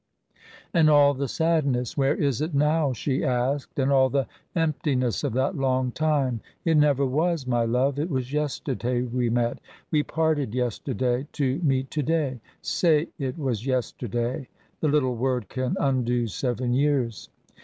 [0.73, 3.77] "And all the sadness, where is it now?" she asked.
[3.77, 6.41] "And all the emptiness of that long time?
[6.65, 9.59] It never was, my love it was yesterday we met.
[9.91, 12.41] We parted yesterday, to meet to day.
[12.63, 17.29] Say it was yesterday the little word can undo seven years."